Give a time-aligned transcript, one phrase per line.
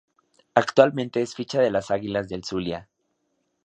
[0.55, 2.89] Actualmente es ficha de las Águilas del Zulia.